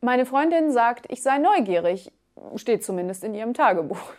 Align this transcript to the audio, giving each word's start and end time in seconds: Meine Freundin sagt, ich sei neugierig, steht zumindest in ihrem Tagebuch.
Meine 0.00 0.26
Freundin 0.26 0.70
sagt, 0.70 1.06
ich 1.10 1.22
sei 1.22 1.38
neugierig, 1.38 2.12
steht 2.54 2.84
zumindest 2.84 3.24
in 3.24 3.34
ihrem 3.34 3.52
Tagebuch. 3.52 4.12